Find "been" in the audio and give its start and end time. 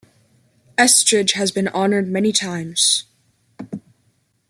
1.51-1.67